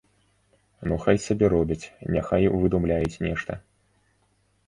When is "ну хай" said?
0.91-1.19